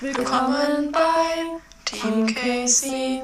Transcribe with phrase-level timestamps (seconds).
[0.00, 3.22] Willkommen bei Team Casey.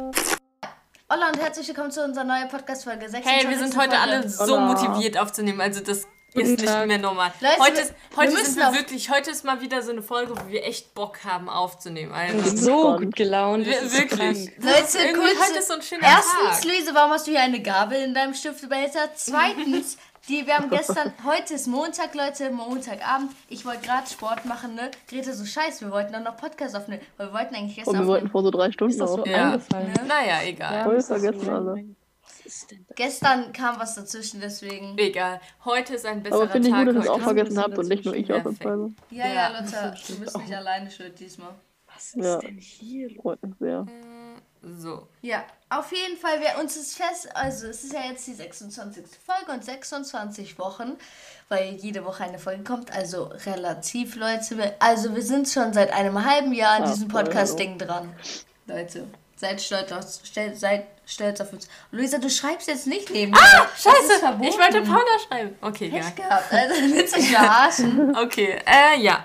[1.12, 3.30] Hola und herzlich willkommen zu unserer neuen Podcast-Folge 26.
[3.32, 3.98] Hey, wir sind heute Folge.
[4.00, 5.60] alle so motiviert aufzunehmen.
[5.60, 6.88] Also das ist nicht Tag.
[6.88, 7.32] mehr normal.
[7.40, 9.92] Leute, heute ist, wir heute müssen sind wir auf- wirklich, heute ist mal wieder so
[9.92, 12.12] eine Folge, wo wir echt Bock haben aufzunehmen.
[12.12, 13.66] Also, so gut gelaunt.
[13.66, 14.18] wir- das ist wirklich.
[14.18, 14.52] krank.
[14.60, 15.48] Das ist Leute, irgendwie, kurz.
[15.48, 16.64] heute ist so ein schöner Erstens, Tag.
[16.64, 19.10] Luise, warum hast du hier eine Gabel in deinem Stiftebehälter?
[19.14, 19.96] Zweitens,
[20.28, 23.32] die, wir haben gestern, heute ist Montag, Leute, Montagabend.
[23.48, 24.90] Ich wollte gerade Sport machen, ne?
[25.08, 28.00] Grete, so scheiße, wir wollten dann noch Podcast aufnehmen, weil wir wollten eigentlich Und gestern
[28.00, 29.24] wir wollten vor so drei Stunden Ist das so.
[29.26, 29.52] Ja.
[29.52, 29.92] eingefallen?
[30.06, 30.84] Naja, egal.
[30.84, 31.72] Voll das ist vergessen alle.
[31.72, 32.96] rein- Was ist denn das?
[32.96, 34.96] Gestern kam was dazwischen, deswegen.
[34.98, 35.40] Egal.
[35.64, 36.86] Heute ist ein besserer Aber finde ich Tag.
[36.86, 37.20] gut, dass ihr es heute.
[37.20, 38.92] auch vergessen habt und nicht nur ich ausnahmsweise.
[39.10, 39.48] Ja, ja, Ja.
[39.60, 41.50] Lotta, du bist nicht alleine schuld diesmal.
[41.94, 42.38] Was ist Ja.
[42.38, 43.10] denn hier?
[43.20, 43.86] Freut mich sehr.
[44.78, 45.06] So.
[45.22, 49.04] Ja, auf jeden Fall, wir, uns ist fest, also es ist ja jetzt die 26.
[49.24, 50.96] Folge und 26 Wochen,
[51.48, 54.56] weil jede Woche eine Folge kommt, also relativ, Leute.
[54.56, 58.14] Wir, also wir sind schon seit einem halben Jahr an Ja, diesem Podcast-Ding dran.
[58.66, 61.68] Leute, seid stolz auf, stell, seid stolz auf uns.
[61.90, 63.38] Luisa, du schreibst jetzt nicht neben mir.
[63.38, 65.56] Ah, Scheiße, ich wollte Paula schreiben.
[65.60, 66.02] Okay, ja.
[66.02, 68.16] Pech gehabt, also willst du verarschen?
[68.24, 69.24] Okay, äh, ja.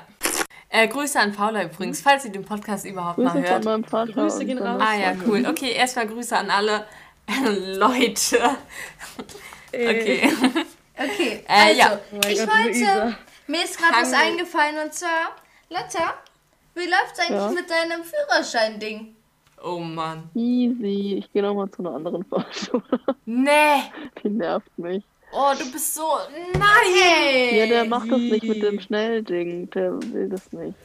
[0.72, 3.66] Äh, Grüße an Paula übrigens, falls sie den Podcast überhaupt Grüße mal von hört.
[3.66, 4.12] meinem Vater.
[4.14, 4.82] Grüße und gehen raus.
[4.86, 5.46] Ah ja, cool.
[5.48, 6.86] Okay, erstmal Grüße an alle
[7.78, 8.40] Leute.
[9.74, 10.32] Okay.
[11.02, 12.00] Okay, Äh, also, ja.
[12.12, 13.18] Oh mein ich Gott, wollte, Luisa.
[13.48, 15.32] mir ist gerade was eingefallen und zwar,
[15.70, 16.14] Lotta,
[16.76, 17.52] wie läuft's eigentlich Ja.
[17.52, 19.16] mit deinem Führerschein-Ding?
[19.64, 20.30] Oh Mann.
[20.36, 21.20] Easy.
[21.20, 22.84] Ich gehe nochmal zu einer anderen Fahrschule.
[23.26, 23.82] Nee.
[24.24, 25.02] Die nervt mich.
[25.32, 26.08] Oh, du bist so.
[26.54, 26.62] Nein.
[27.02, 27.60] Hey!
[27.60, 29.70] Ja, der macht das nicht mit dem Schnellding.
[29.72, 30.76] Der will das nicht.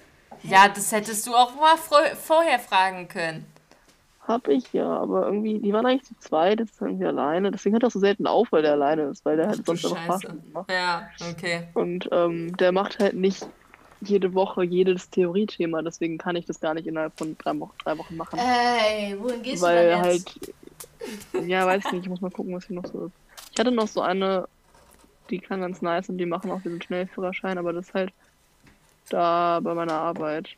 [0.42, 3.46] Ja, das hättest du auch mal vorher fragen können.
[4.26, 7.50] Hab ich ja, aber irgendwie, die waren eigentlich zu zweit, jetzt ist er irgendwie alleine.
[7.50, 9.84] Deswegen hört er so selten auf, weil der alleine ist, weil der halt Du sonst
[9.84, 10.06] einfach.
[10.06, 10.70] Fahrstunden macht.
[10.70, 11.68] Ja, okay.
[11.74, 13.46] Und ähm, der macht halt nicht
[14.00, 17.96] jede Woche jedes Theoriethema, deswegen kann ich das gar nicht innerhalb von drei Wochen, drei
[17.98, 18.38] Wochen machen.
[18.38, 21.48] Ey, wohin gehst weil du denn halt, jetzt?
[21.48, 23.14] ja, weiß ich nicht, ich muss mal gucken, was hier noch so ist.
[23.54, 24.48] Ich hatte noch so eine,
[25.30, 28.12] die klang ganz nice und die machen auch diesen Schnellführerschein, aber das ist halt
[29.10, 30.48] da bei meiner Arbeit.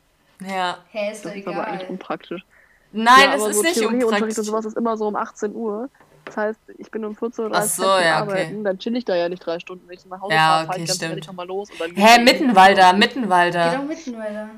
[0.41, 0.79] Ja.
[0.89, 1.91] Hey, ist doch Das ist aber eigentlich egal.
[1.91, 2.45] unpraktisch.
[2.91, 4.37] Nein, ja, es aber ist so nicht Theorieunterricht unpraktisch.
[4.39, 5.89] und sowas ist immer so um 18 Uhr.
[6.25, 9.15] Das heißt, ich bin um 14.30 Uhr so, fertig ja, arbeiten, dann chill ich da
[9.15, 11.27] ja nicht drei Stunden, wenn ich nach Hause Ja, fahre, okay, fahr ich ganz ehrlich
[11.27, 11.69] nochmal los.
[11.95, 13.71] Hä, Mittenwalder, Geh Mittenwalder.
[13.77, 14.49] doch mitten, Alter.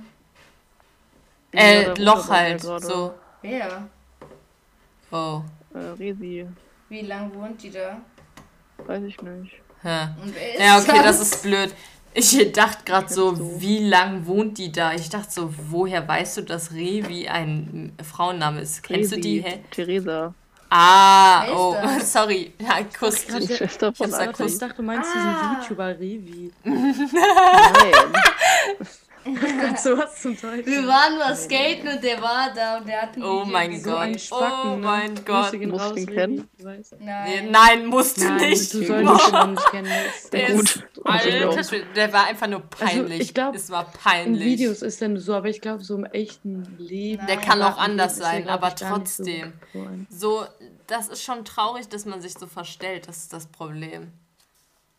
[1.53, 2.61] Ja, Äh, der Loch halt.
[2.61, 3.13] So.
[3.41, 3.87] Wer?
[5.11, 5.41] Oh.
[5.73, 6.47] Äh, Resi,
[6.89, 7.97] Wie lange wohnt die da?
[8.87, 9.53] Weiß ich nicht.
[9.81, 10.07] Hä.
[10.21, 11.73] Und wer ist Ja, okay, das ist blöd.
[12.13, 13.61] Ich dachte gerade so, so.
[13.61, 14.93] wie lang wohnt die da?
[14.93, 18.81] Ich dachte so, woher weißt du, dass Revi ein Frauenname ist?
[18.83, 19.41] Kennst du die?
[19.41, 19.59] Hä?
[19.71, 20.33] Theresa,
[20.71, 22.53] Ah, ist oh, sorry.
[22.59, 23.25] Ja, Kuss.
[23.25, 24.45] die Schwester von hab's Warte, Alter.
[24.45, 25.61] ich dachte, du meinst Ah.
[25.61, 26.51] diesen YouTuber Revi.
[26.63, 27.93] Nein.
[29.83, 30.65] so was zum Teil.
[30.65, 34.19] Wir waren nur skaten und der war da und der hat Oh mein so Gott.
[34.19, 35.53] Spacken, Oh mein Gott.
[35.53, 36.49] Musst du ihn Revi, kennen?
[36.99, 37.49] Nein.
[37.51, 38.73] Nein, musst du Nein, nicht.
[38.73, 39.91] du solltest ihn nicht kennen.
[40.31, 40.63] Der Gut.
[40.63, 41.29] ist, Also.
[41.29, 43.19] Alter, der war einfach nur peinlich.
[43.21, 44.43] ich glaub, es war In peinlich.
[44.45, 47.25] Videos ist er nur so, aber ich glaube, so im echten Leben.
[47.27, 49.53] Der kann auch anders er, sein, glaub aber trotzdem.
[50.09, 50.45] so So,
[50.87, 53.07] das ist schon traurig, dass man sich so verstellt.
[53.07, 54.11] Das ist das Problem.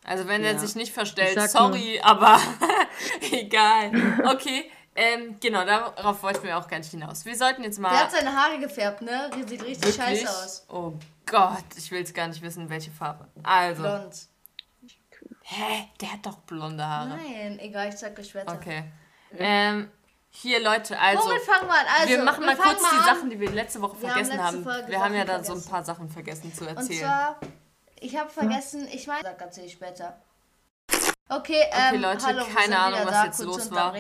[0.05, 0.59] Also wenn er Ja.
[0.59, 2.39] sich nicht Ich verstellt, sorry, aber
[3.33, 3.91] egal.
[4.27, 7.25] Okay, ähm, genau, darauf wollten wir auch gar nicht hinaus.
[7.25, 7.91] Wir sollten jetzt mal...
[7.91, 9.31] Der hat seine Haare gefärbt, ne?
[9.37, 10.67] Die sieht richtig wirklich, scheiße aus.
[10.69, 10.93] Oh
[11.27, 13.29] Gott, ich will es gar nicht wissen, welche Farbe.
[13.43, 14.27] Also, Blond.
[15.43, 17.11] hä, der hat doch blonde Haare.
[17.11, 18.53] Nein, egal, ich zeig euch später.
[18.53, 18.85] Okay.
[19.39, 19.91] Ähm,
[20.31, 21.29] hier, Leute, also...
[21.29, 21.87] Womit fangen wir an?
[22.01, 23.05] Also, wir machen mal fangen kurz die an.
[23.05, 24.63] Sachen, die wir letzte Woche Wir haben vergessen haben.
[24.65, 27.01] Folge Wir haben ja da so ein paar Sachen vergessen zu Und erzählen.
[27.01, 27.41] zwar,
[28.01, 30.21] ich habe vergessen, ich meine, das erzähle ich später.
[31.29, 33.95] Okay, ähm, Leute, hallo, keine Ahnung, was da, jetzt los war.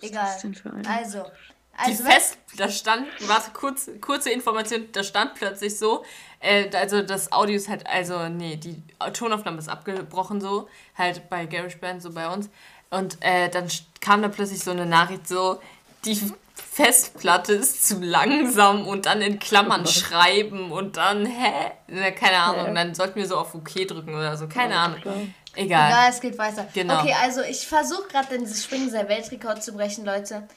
[0.00, 0.38] Egal.
[0.42, 0.86] ein?
[0.86, 6.04] Also, Die also Fest, da stand, warte, kurz, kurze Information, da stand plötzlich so,
[6.40, 11.46] äh, also das Audio ist halt, also, nee, die Tonaufnahme ist abgebrochen so, halt bei
[11.46, 12.48] GarageBand, so bei uns.
[12.90, 13.68] Und äh, dann
[14.00, 15.60] kam da plötzlich so eine Nachricht so,
[16.04, 21.72] die Festplatte ist zu langsam und dann in Klammern schreiben und dann, hä?
[21.88, 24.98] Na, Keine Ahnung, dann sollten wir so auf OK drücken oder so, keine Ahnung.
[25.56, 25.90] Egal.
[25.90, 26.66] Ja, es geht weiter.
[26.74, 27.00] Genau.
[27.00, 30.48] Okay, also ich versuche gerade den Springen-Weltrekord zu brechen, Leute.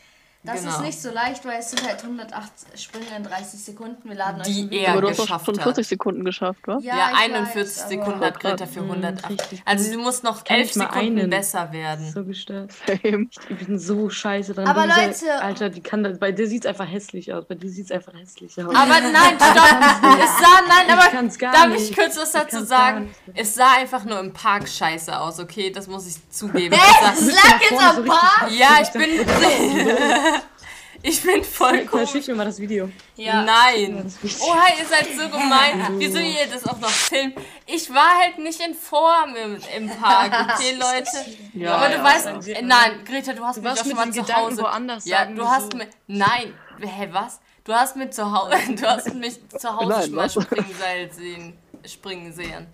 [0.48, 0.76] Das Genau.
[0.76, 4.08] ist nicht so leicht, weil es sind halt 108 Sprünge in 30 Sekunden.
[4.10, 4.80] Wir laden euch Die Video.
[4.82, 5.64] er Aber du hast geschafft schon hat.
[5.64, 6.78] 40 Sekunden geschafft, wa?
[6.82, 9.30] Ja, ich 41 weiß, Sekunden hat Greta für Mm, 108.
[9.30, 9.94] richtig Also gut.
[9.94, 11.30] du musst noch kann 11 nicht mal Sekunden einen.
[11.30, 12.12] besser werden.
[12.14, 12.72] So gestört.
[12.88, 13.28] Same.
[13.50, 14.68] Ich bin so scheiße dran.
[14.68, 17.46] Aber Dieser- Leute- Alter, die kann das, bei dir sieht es einfach hässlich aus.
[17.46, 18.74] Bei dir sieht es einfach hässlich aus.
[18.74, 20.20] Aber nein, stopp!
[20.20, 21.90] Es sah, nein, Ich aber gar darf nicht.
[21.92, 23.14] ich kurz was Ich dazu sagen?
[23.36, 25.72] Es sah einfach nur im Park scheiße aus, okay?
[25.72, 26.74] Das muss ich zugeben.
[26.76, 27.12] Hä?
[27.14, 28.52] Es lag jetzt am Park?
[28.52, 29.26] ja, ich bin.
[31.04, 32.12] Ich bin voll komisch.
[32.12, 32.90] Schick mir mal das Video.
[33.16, 33.44] Ja.
[33.44, 34.12] Nein.
[34.22, 34.46] Video.
[34.46, 35.96] Oha, ihr seid so gemein.
[36.00, 37.36] Wieso ihr das auch noch filmt?
[37.66, 41.10] Ich war halt nicht in Form im, im Park, okay, Leute?
[41.54, 42.04] Ja, Aber du ja.
[42.04, 44.62] weißt, äh, nein, Greta, du hast Du mich doch schon mal zu Gedanken Hause.
[44.64, 45.78] woanders, Ja, sagen du wir hast so.
[45.78, 47.40] mir, nein, hä, was?
[47.64, 50.30] Du hast mich zu Hause, du hast mich zu Hause Nein, schon mal?
[50.30, 52.68] Springseil sehen, springen sehen.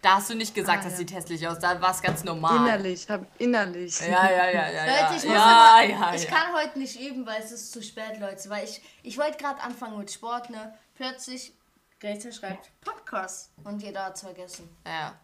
[0.00, 0.98] Da hast du nicht gesagt, Ah, das ja.
[0.98, 2.56] sieht hässlich aus, da war es ganz normal.
[2.56, 3.98] Innerlich, hab innerlich.
[4.00, 4.70] Ja, ja, ja, ja.
[4.70, 4.84] ja.
[5.02, 5.42] Leute, ich muss ja,
[5.74, 8.48] aber, ja, ich kann heute nicht üben, weil es ist zu spät, Leute.
[8.48, 10.72] Weil ich, ich wollte gerade anfangen mit Sport, ne?
[10.94, 11.52] Plötzlich,
[12.00, 14.68] Greta schreibt Podcast und jeder hat's vergessen.
[14.86, 15.14] ja.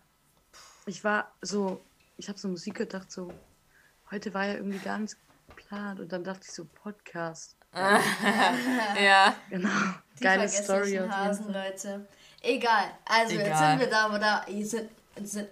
[0.86, 1.80] Ich war so,
[2.18, 3.32] ich habe so Musik gedacht, so,
[4.10, 5.16] heute war ja irgendwie gar nichts
[5.48, 7.56] geplant und dann dachte ich so, Podcast.
[9.00, 9.68] Ja, Genau.
[10.18, 11.52] Die Geile Story Hasen.
[11.52, 12.06] Leute.
[12.44, 12.90] Egal.
[13.04, 13.70] Also, jetzt Egal.
[13.70, 14.90] sind wir da, oder sind,
[15.22, 15.48] sind,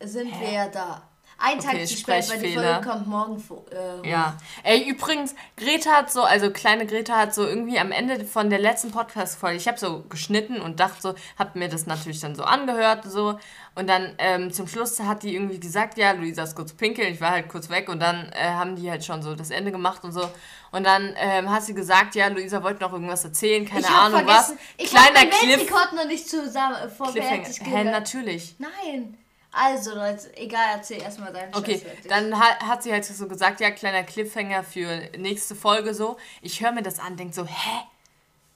[0.00, 1.02] sind wir ja da.
[1.40, 2.54] Ein Tag Okay, zu spät, weil die.
[2.54, 3.64] Folge kommt morgen vor.
[3.70, 4.36] Äh, ja.
[4.64, 8.58] Ey, übrigens, Greta hat so, also kleine Greta hat so irgendwie am Ende von der
[8.58, 12.42] letzten Podcast-Folge, ich habe so geschnitten und dachte so, hab mir das natürlich dann so
[12.42, 13.38] angehört so
[13.76, 17.20] und dann ähm, zum Schluss hat die irgendwie gesagt, ja, Luisa ist kurz pinkeln, ich
[17.20, 20.02] war halt kurz weg und dann äh, haben die halt schon so das Ende gemacht
[20.02, 20.28] und so
[20.72, 24.22] und dann ähm, hat sie gesagt, ja, Luisa wollte noch irgendwas erzählen, keine ich Ahnung
[24.26, 24.54] was.
[24.76, 25.60] Ich habe Kleiner Cliff.
[25.60, 27.12] Weltrekord noch nicht zusammen äh, Cliffhanger.
[27.12, 28.56] vorbereitet Hä, natürlich.
[28.58, 29.16] Nein.
[29.50, 33.60] Also, Leute, egal, erzähl erstmal deinen Okay, Scheiß dann hat, hat sie halt so gesagt,
[33.60, 36.18] ja, kleiner Cliffhanger für nächste Folge so.
[36.42, 37.80] Ich höre mir das an, denk so, hä?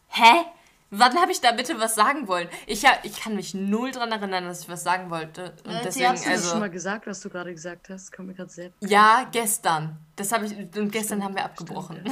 [0.08, 0.44] Hä?
[0.94, 2.48] Wann habe ich da bitte was sagen wollen?
[2.66, 5.54] Ich, hab, ich kann mich null dran erinnern, dass ich was sagen wollte.
[5.64, 6.58] Und Leute, deswegen, hast du Hast du schon also.
[6.58, 8.12] mal gesagt, was du gerade gesagt hast?
[8.12, 8.72] Kommt mir gerade sehr.
[8.80, 9.96] Ja, gestern.
[10.16, 10.52] Das habe ich.
[10.76, 12.04] Und gestern haben wir abgebrochen.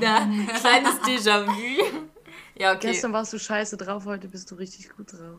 [0.00, 0.20] Na,
[0.60, 1.52] kleines Déjà-vu.
[2.60, 2.88] Ja, okay.
[2.88, 5.38] Gestern warst du scheiße drauf, heute bist du richtig gut drauf.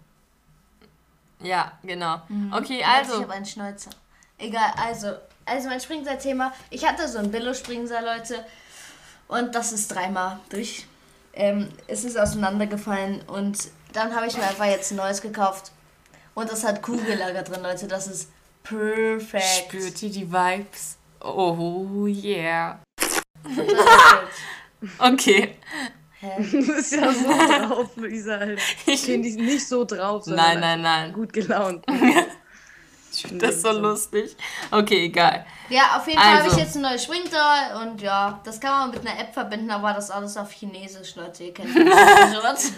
[1.42, 2.22] Ja, genau.
[2.52, 3.22] Okay, Leute, Ich also.
[3.22, 3.92] habe einen Schnäuzer.
[4.38, 5.14] Egal, also,
[5.46, 6.54] also mein Springseil-Thema.
[6.70, 8.46] Ich hatte so ein Billo-Springseil, Leute.
[9.28, 10.86] Und das ist dreimal durch.
[11.34, 15.72] Ähm, es ist auseinandergefallen und dann habe ich mir einfach jetzt ein neues gekauft.
[16.34, 17.88] Und das hat Kugellager drin, Leute.
[17.88, 18.30] Das ist
[18.64, 19.44] perfekt.
[19.68, 20.98] Spürt ihr die Vibes?
[21.22, 22.80] Oh yeah.
[24.98, 25.56] Okay.
[26.22, 26.36] Hä?
[26.52, 27.28] Du bist ja so
[27.68, 28.36] drauf, Luisa.
[28.38, 28.62] Alter.
[28.86, 31.14] Ich finde dich nicht so drauf, sondern Nein, nein, nein.
[31.14, 31.86] gut gelaunt.
[33.32, 34.38] Das ist so lustig.
[34.70, 35.44] Okay, egal.
[35.70, 36.56] Ja, auf jeden Fall habe Also.
[36.58, 39.94] ich jetzt ein neues Springseil und ja, das kann man mit einer App verbinden, aber
[39.94, 41.46] das alles auf Chinesisch, Leute.
[41.46, 42.72] Ihr kennt das.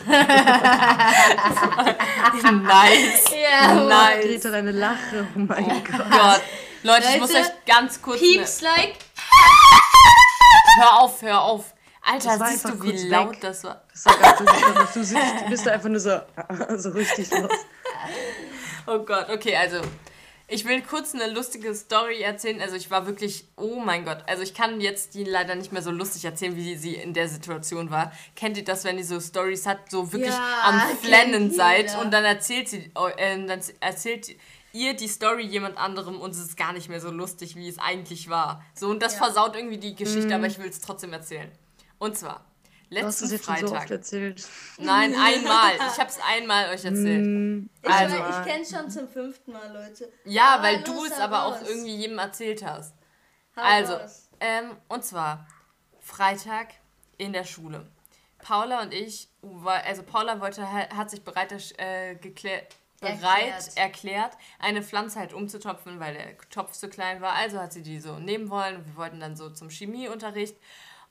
[2.44, 3.26] Nice.
[3.42, 4.24] ja, Nice.
[4.26, 6.10] Greta, deine Lache, oh mein Gott.
[6.10, 6.42] Gott.
[6.84, 8.20] Leute, ich muss Leute, euch ganz kurz.
[8.20, 8.96] Pieps like.
[10.80, 11.71] Hör auf, hör auf.
[12.02, 13.42] Alter, Das siehst du, wie laut weg.
[13.42, 13.84] das war?
[13.92, 16.20] Das war ganz lustig, du, siehst, du bist da einfach nur so,
[16.78, 17.52] so richtig los.
[18.88, 19.82] Oh Gott, okay, also.
[20.54, 22.60] Ich will kurz eine lustige Story erzählen.
[22.60, 24.18] Also ich war wirklich, oh mein Gott.
[24.28, 27.30] Also ich kann jetzt die leider nicht mehr so lustig erzählen, wie sie in der
[27.30, 28.12] Situation war.
[28.36, 32.12] Kennt ihr das, wenn ihr so Stories hat, so wirklich Ja, am Flennen seid und
[32.12, 34.28] dann erzählt sie, äh, dann erzählt
[34.74, 37.80] ihr die Story jemand anderem und es ist gar nicht mehr so lustig, wie es
[37.80, 38.62] eigentlich war.
[38.74, 41.50] So und das versaut irgendwie die Geschichte, aber ich will es trotzdem erzählen.
[42.02, 42.44] Und zwar
[42.90, 43.92] Du hast letzten es jetzt schon so oft Freitag.
[43.92, 44.48] erzählt.
[44.80, 45.76] Nein, einmal.
[45.76, 47.26] Ich habe es einmal euch erzählt.
[47.26, 50.12] Hm, Ich, Also- ich kenne schon zum fünften Mal, Leute.
[50.26, 52.94] Ja, Aber weil du es aber auch irgendwie jedem erzählt hast.
[53.56, 53.98] Hau Also,
[54.42, 55.48] ähm, und zwar
[56.00, 56.70] Freitag
[57.18, 57.88] in der Schule.
[58.40, 62.64] Paula und ich, war- also Paula wollte, hat sich bereit, äh, geklär,
[63.00, 63.78] bereit Erklärt.
[63.78, 67.34] erklärt, eine Pflanze halt umzutopfen, weil der Topf zu klein war.
[67.34, 70.58] Also hat sie die so nehmen wollen wir wollten dann so zum Chemieunterricht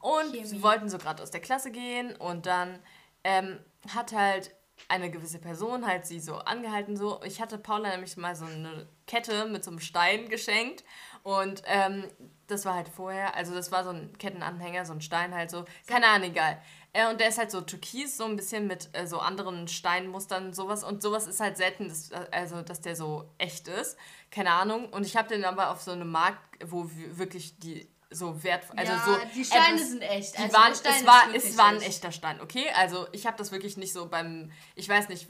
[0.01, 0.45] und Chemie.
[0.45, 2.79] sie wollten so gerade aus der Klasse gehen und dann
[3.25, 3.59] ähm,
[3.95, 4.55] hat halt
[4.89, 7.21] eine gewisse Person halt sie so angehalten so.
[7.25, 10.85] Ich hatte Paula nämlich mal so eine Kette mit so einem Stein geschenkt
[11.23, 12.05] und ähm,
[12.47, 15.65] das war halt vorher, also das war so ein Kettenanhänger, so ein Stein halt so,
[15.87, 16.61] keine Ahnung, egal.
[16.93, 20.53] Äh, und der ist halt so türkis, so ein bisschen mit äh, so anderen Steinmustern,
[20.53, 20.83] sowas.
[20.83, 23.97] Und sowas ist halt selten, dass, also dass der so echt ist.
[24.31, 24.89] Keine Ahnung.
[24.89, 28.77] Und ich habe den aber auf so einem Markt, wo wir wirklich die so wertvoll,
[28.77, 30.35] also ja, so die Steine etwas- sind echt.
[30.39, 31.87] die Also waren, es, war, es war ein echt.
[31.89, 32.67] echter Stein, okay?
[32.77, 35.29] Also ich habe das wirklich nicht so beim, ich weiß nicht,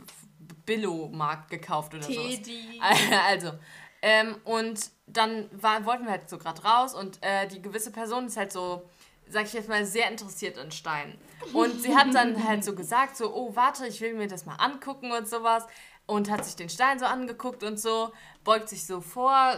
[0.66, 2.12] Billo-Markt gekauft oder so.
[2.12, 2.80] Teddy.
[3.28, 3.52] Also,
[4.02, 8.26] ähm, und dann war, wollten wir halt so gerade raus und äh, die gewisse Person
[8.26, 8.88] ist halt so,
[9.28, 11.18] sag ich jetzt mal, sehr interessiert in Steinen.
[11.52, 14.56] Und sie hat dann halt so gesagt, so, oh, warte, ich will mir das mal
[14.56, 15.66] angucken und sowas.
[16.10, 18.12] Und hat sich den Stein so angeguckt und so,
[18.42, 19.54] beugt sich so vor,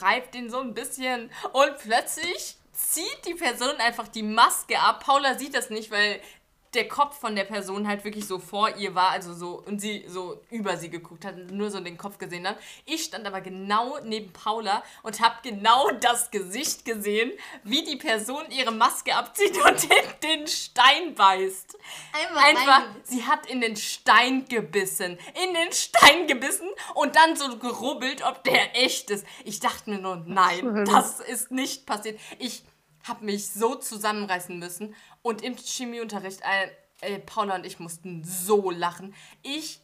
[0.00, 5.04] reibt ihn so ein bisschen und plötzlich zieht die Person einfach die Maske ab.
[5.04, 6.20] Paula sieht das nicht, weil
[6.76, 10.04] der Kopf von der Person halt wirklich so vor ihr war, also so, und sie
[10.06, 12.56] so über sie geguckt hat, und nur so den Kopf gesehen hat.
[12.84, 17.32] Ich stand aber genau neben Paula und habe genau das Gesicht gesehen,
[17.64, 21.76] wie die Person ihre Maske abzieht und in den Stein beißt.
[22.12, 25.18] Einfach Einfach, sie hat in den Stein gebissen.
[25.44, 29.26] In den Stein gebissen und dann so gerubbelt, ob der echt ist.
[29.44, 32.20] Ich dachte mir nur, nein, das ist nicht passiert.
[32.38, 32.62] Ich
[33.06, 34.94] habe mich so zusammenreißen müssen.
[35.22, 36.70] Und im Chemieunterricht, äh,
[37.00, 39.14] äh, Paula und ich mussten so lachen.
[39.42, 39.80] Ich,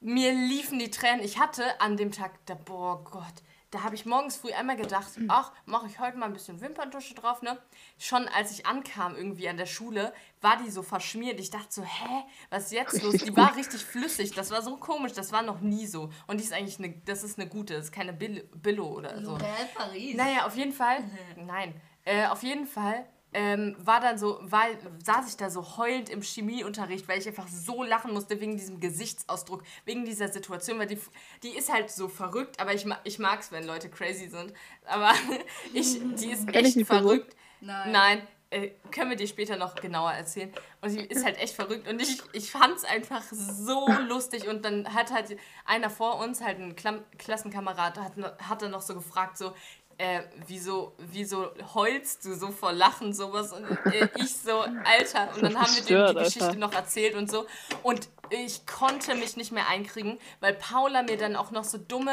[0.00, 1.24] mir liefen die Tränen.
[1.24, 5.08] Ich hatte an dem Tag, da, boah Gott, da habe ich morgens früh einmal gedacht,
[5.28, 7.58] ach, mache ich heute mal ein bisschen Wimperntusche drauf, ne?
[7.98, 11.40] Schon als ich ankam irgendwie an der Schule, war die so verschmiert.
[11.40, 13.16] Ich dachte so, hä, was ist jetzt los?
[13.16, 14.32] Die war richtig flüssig.
[14.32, 16.10] Das war so komisch, das war noch nie so.
[16.28, 19.22] Und die ist eigentlich eine, das ist eine gute, das ist keine Bill Billo oder
[19.22, 19.36] so.
[19.74, 20.16] Paris.
[20.16, 21.04] Naja, auf jeden Fall.
[21.36, 21.74] Nein.
[22.06, 24.64] Äh, auf jeden Fall ähm, war dann so, war,
[25.04, 28.80] saß ich da so heulend im Chemieunterricht, weil ich einfach so lachen musste wegen diesem
[28.80, 30.98] Gesichtsausdruck, wegen dieser Situation, weil die,
[31.42, 34.54] die ist halt so verrückt, aber ich, ich mag es, wenn Leute crazy sind.
[34.86, 35.12] Aber
[35.74, 36.84] ich, die ist echt Person?
[36.84, 37.36] verrückt.
[37.60, 37.92] Nein.
[37.92, 38.22] Nein.
[38.48, 40.52] Äh, können wir dir später noch genauer erzählen.
[40.80, 41.88] Und sie ist halt echt verrückt.
[41.88, 44.46] Und ich, ich fand es einfach so lustig.
[44.46, 48.12] Und dann hat halt einer vor uns, halt ein Klam Klassenkamerad, hat,
[48.48, 49.52] hat dann noch so gefragt, so,
[49.98, 53.52] äh, wieso, wieso heulst du so vor Lachen, sowas?
[53.52, 55.34] Und äh, ich so, Alter.
[55.34, 56.58] Und dann haben wir dem die Geschichte Alter.
[56.58, 57.46] noch erzählt und so.
[57.82, 62.12] Und ich konnte mich nicht mehr einkriegen, weil Paula mir dann auch noch so dumme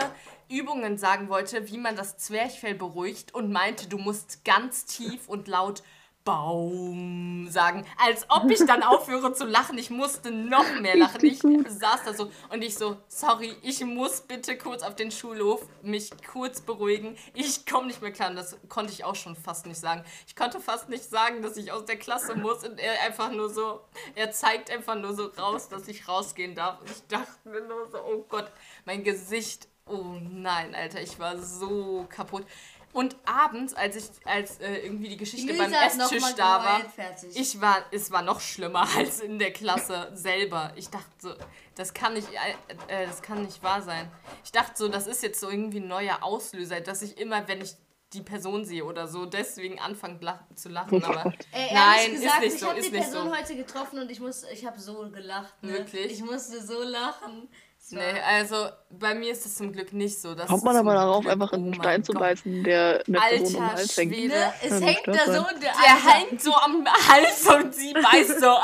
[0.49, 5.47] Übungen sagen wollte, wie man das Zwerchfell beruhigt und meinte, du musst ganz tief und
[5.47, 5.83] laut
[6.23, 9.77] Baum sagen, als ob ich dann aufhöre zu lachen.
[9.77, 11.23] Ich musste noch mehr lachen.
[11.25, 15.65] Ich saß da so und ich so, sorry, ich muss bitte kurz auf den Schulhof
[15.81, 17.17] mich kurz beruhigen.
[17.33, 18.29] Ich komme nicht mehr klar.
[18.29, 20.03] Und das konnte ich auch schon fast nicht sagen.
[20.27, 23.49] Ich konnte fast nicht sagen, dass ich aus der Klasse muss und er einfach nur
[23.49, 23.81] so,
[24.15, 26.79] er zeigt einfach nur so raus, dass ich rausgehen darf.
[26.81, 28.49] Und ich dachte mir nur so, oh Gott,
[28.85, 32.45] mein Gesicht, oh nein, Alter, ich war so kaputt.
[32.93, 37.31] Und abends, als ich, als äh, irgendwie die Geschichte Lisa beim Esstisch da war, fertig.
[37.35, 40.71] ich war, es war noch schlimmer als in der Klasse selber.
[40.75, 41.33] Ich dachte so,
[41.75, 44.11] das kann nicht, äh, äh, das kann nicht wahr sein.
[44.43, 47.61] Ich dachte so, das ist jetzt so irgendwie ein neuer Auslöser, dass ich immer, wenn
[47.61, 47.75] ich
[48.13, 51.03] die Person sehe oder so, deswegen anfange lach zu lachen.
[51.03, 51.33] Oh Aber.
[51.51, 53.35] Ey, nein, gesagt, ist nicht ich so, habe ist die Person so.
[53.35, 55.61] heute getroffen und ich muss, ich habe so gelacht.
[55.63, 55.73] Ne?
[55.73, 56.11] Wirklich?
[56.11, 57.49] Ich musste so lachen.
[57.91, 60.33] War- Nee, also bei mir ist es zum Glück nicht so.
[60.35, 62.21] Das Kommt man aber darauf, Glück- einfach in oh Stein zu Gott.
[62.21, 64.13] beißen, der eine Person um den Alter Hals hängt.
[64.15, 64.33] Schwede.
[64.35, 64.53] Ne?
[64.63, 67.93] Es Ja, hängt da so und der, Der Alter, hängt so am Hals und sie
[67.93, 68.55] beißt so.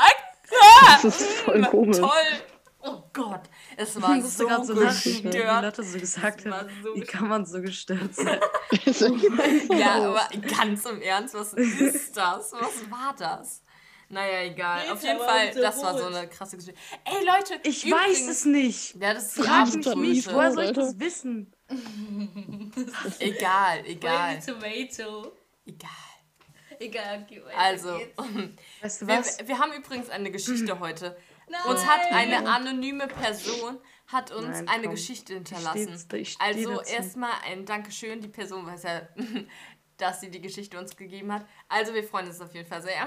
[0.92, 1.98] Das ist voll komisch.
[1.98, 2.10] Toll.
[2.82, 3.42] Oh Gott,
[3.76, 5.62] es war so gerade so lachen, wie gestört.
[5.64, 6.68] Lotte so gesagt Das war hat.
[6.82, 8.40] so Wie kann man so gestört sein?
[9.78, 12.52] Ja, aber ganz im Ernst, was ist das?
[12.52, 13.62] Was war das?
[14.12, 14.90] Naja, egal.
[14.90, 16.78] Auf jeden Fall, so das war so eine krasse Geschichte.
[17.04, 18.94] Ey, Leute, Ich übrigens- weiß es nicht.
[18.96, 20.32] Ja, das ist Frag mich nicht.
[20.32, 21.52] Woher soll ich das wissen?
[23.20, 25.32] Egal, egal, Tomato.
[25.64, 25.90] egal.
[26.80, 28.00] Egal, okay, Also.
[28.80, 29.38] Weißt du wir, was?
[29.46, 31.16] wir haben übrigens eine Geschichte heute.
[31.48, 31.60] Nein.
[31.68, 34.88] Uns hat eine anonyme Person hat uns Nein, eine.
[34.88, 35.98] Geschichte Ich hinterlassen.
[35.98, 38.20] steh's- ich steh also erstmal ein Dankeschön.
[38.20, 39.08] Die Person weiß ja,
[39.98, 41.44] dass sie die Geschichte uns gegeben hat.
[41.68, 43.06] Also wir freuen uns auf jeden Fall sehr.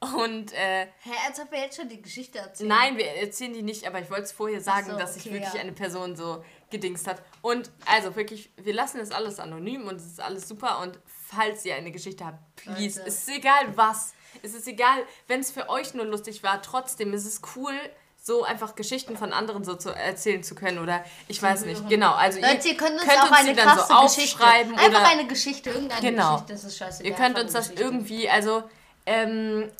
[0.00, 2.68] Und äh, Hä, als ob wir jetzt schon die Geschichte erzählen.
[2.68, 5.34] nein, wir erzählen die nicht, aber ich wollte es vorher sagen, so, dass sich okay,
[5.34, 5.60] wirklich ja.
[5.60, 7.20] eine Person so gedingst hat.
[7.42, 10.80] Und also wirklich, wir lassen das alles anonym und es ist alles super.
[10.82, 13.08] Und falls ihr eine Geschichte habt, please, Leute.
[13.08, 14.14] es ist egal was.
[14.42, 17.74] Es ist egal, wenn es für euch nur lustig war, trotzdem ist es cool,
[18.22, 21.88] so einfach Geschichten von anderen so zu erzählen zu können oder ich weiß nicht.
[21.88, 24.44] Genau, also Leute, ihr könnt uns könnt auch eine die dann so Geschichte.
[24.44, 26.32] aufschreiben Einfach oder eine Geschichte, irgendeine Genau.
[26.34, 27.10] Geschichte, das ist scheißegal.
[27.10, 27.82] Ihr könnt uns eine das Geschichte.
[27.82, 28.62] irgendwie, also
[29.06, 29.70] ähm,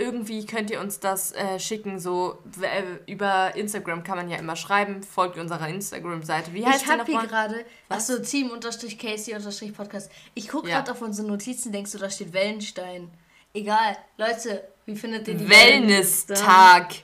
[0.00, 4.56] irgendwie könnt ihr uns das äh, schicken, so äh, über Instagram kann man ja immer
[4.56, 6.52] schreiben, folgt unserer Instagram-Seite.
[6.54, 10.10] Wie heißt Ich die habe hier gerade, achso, Team-Casey-Podcast.
[10.34, 10.76] Ich gucke Ja.
[10.78, 13.10] gerade auf unsere Notizen, denkst du, da steht Wellenstein.
[13.52, 13.96] Egal.
[14.16, 16.94] Leute, wie findet ihr die Wellness-Tag.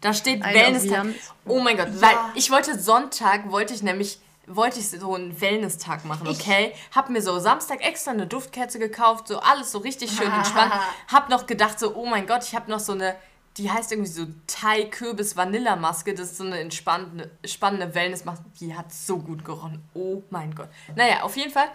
[0.00, 1.08] Da steht Wellness-Tag.
[1.46, 4.18] Oh mein Gott, weil ich wollte Sonntag, wollte ich nämlich,
[4.56, 6.72] wollte ich so einen Wellness-Tag machen, okay?
[6.94, 10.72] Hab mir so Samstag extra eine Duftkerze gekauft, so alles so richtig schön entspannt.
[11.08, 13.16] Hab noch gedacht so, oh mein Gott, ich habe noch so eine,
[13.56, 18.44] die heißt irgendwie so Thai Kürbis Vanilla Maske, das ist so eine entspannende, spannende Wellness-Maske,
[18.60, 19.82] die hat so gut gerochen.
[19.94, 20.68] Oh mein Gott.
[20.96, 21.68] Naja, auf jeden Fall,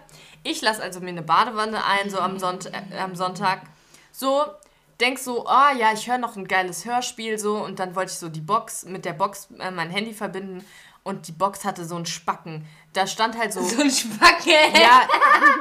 [0.43, 3.61] ich lasse also mir eine Badewanne ein, so am, Sonnt äh, am Sonntag.
[4.11, 4.43] So,
[4.99, 8.17] denk so, ah ja, ich höre noch ein geiles Hörspiel so und dann wollte ich
[8.17, 10.65] so die Box, mit der Box äh, mein Handy verbinden
[11.05, 12.65] und die Box hatte so einen Spacken.
[12.91, 14.49] Da stand halt so, So ein Spacke.
[14.73, 15.07] ja,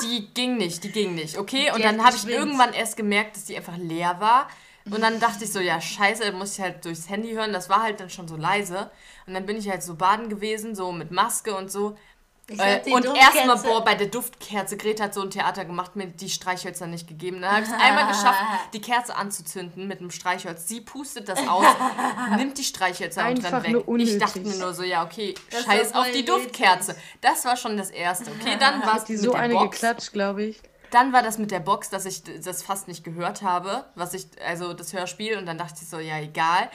[0.03, 1.71] die ging nicht, die ging nicht, okay?
[1.71, 4.49] Und Die dann habe ich irgendwann erst gemerkt, dass die einfach leer war.
[4.87, 7.53] Und dann dachte ich so, ja, scheiße, dann muss ich halt durchs Handy hören.
[7.53, 8.91] Das war halt dann schon so leise.
[9.27, 11.97] Und dann bin ich halt so baden gewesen, so mit Maske und so.
[12.49, 16.29] Äh, und erstmal, boah, bei der Duftkerze, Greta hat so ein Theater gemacht, mir die
[16.29, 17.41] Streichhölzer nicht gegeben.
[17.41, 18.39] Dann habe ich es einmal geschafft,
[18.75, 20.69] die Kerze anzuzünden mit einem Streichholz.
[20.69, 21.65] Sie pustet das aus,
[22.37, 24.07] nimmt die Streichhölzer und rennt nur weg.
[24.07, 26.95] Ich dachte mir nur so, ja, okay, Das scheiß auf die Duftkerze.
[27.23, 28.31] Das war schon das Erste.
[28.31, 29.81] Okay, dann war es mit so der eine Box.
[29.81, 30.61] geklatscht, glaube ich.
[30.91, 34.27] Dann war das mit der Box, dass ich das fast nicht gehört habe, was ich,
[34.47, 36.71] also das Hörspiel, und dann dachte ich so, ja, egal.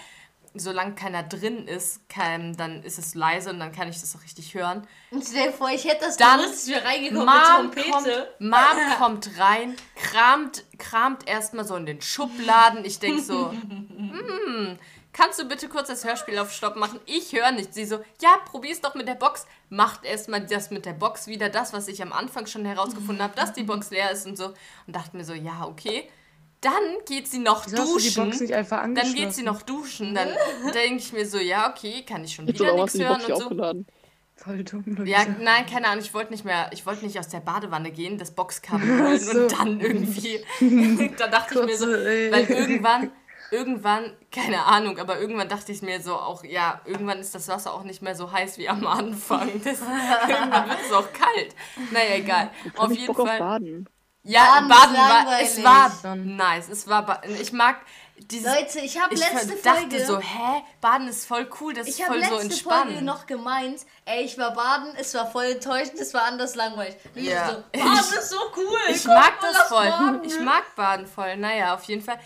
[0.55, 4.23] Solange keiner drin ist, kann, dann ist es leise und dann kann ich das auch
[4.23, 4.87] richtig hören.
[5.11, 8.05] Und stell dir vor, ich hätte das Dann gewusst, ich wäre reingekommen Mom mit kommt,
[8.05, 8.33] Trompete.
[8.39, 8.59] Mom
[8.97, 12.83] kommt rein, kramt, kramt erstmal so in den Schubladen.
[12.83, 14.77] Ich denke so, hm,
[15.13, 16.99] kannst du bitte kurz das Hörspiel auf Stopp machen?
[17.05, 17.73] Ich höre nicht.
[17.73, 19.45] Sie so, ja, probier's doch mit der Box.
[19.69, 23.35] Macht erstmal das mit der Box wieder, das, was ich am Anfang schon herausgefunden habe,
[23.35, 24.53] dass die Box leer ist und so.
[24.87, 26.09] Und dachte mir so, ja, okay.
[26.61, 28.25] Dann geht sie noch Wieso hast du die duschen.
[28.25, 30.13] Box nicht einfach Dann geht sie noch duschen.
[30.13, 30.29] Dann
[30.73, 33.27] denke ich mir so, ja, okay, kann ich schon Jetzt wieder nichts du hören und
[33.27, 33.33] so.
[33.33, 33.87] aufgeladen?
[34.35, 35.03] Voll dumm, Luisa.
[35.03, 38.17] Ja, nein, keine Ahnung, ich wollte nicht mehr, ich wollte nicht aus der Badewanne gehen,
[38.17, 39.41] das Boxkabel holen so.
[39.41, 40.41] und dann irgendwie,
[41.17, 42.31] da dachte ich mir so, Kurze, ey.
[42.31, 43.11] weil irgendwann,
[43.51, 47.73] irgendwann, keine Ahnung, aber irgendwann dachte ich mir so auch, ja, irgendwann ist das Wasser
[47.73, 49.49] auch nicht mehr so heiß wie am Anfang.
[49.61, 51.55] Das, irgendwann wird es auch kalt.
[51.91, 52.49] Naja, egal.
[52.77, 53.35] Auf ich jeden Bock Fall.
[53.35, 53.89] auf Baden.
[54.31, 56.35] Ja, Baden Baden, ist war, es war Schon.
[56.35, 57.77] nice, es war, ich mag
[58.17, 60.05] dieses, Leute, ich habe ich letzte dachte Folge...
[60.05, 62.87] so, hä, Baden ist voll cool, das Ich ist habe voll so letzte entspannend.
[62.91, 66.95] Folge noch gemeint, ey, ich war baden, es war voll enttäuschend, es war anders langweilig.
[67.15, 67.47] Und ich Ja.
[67.49, 68.77] so, baden Ich- ist so cool.
[68.89, 69.87] Ich komm, mag das voll.
[69.89, 70.21] baden.
[70.25, 71.37] Ich mag Baden voll.
[71.37, 72.19] Naja, auf jeden Fall.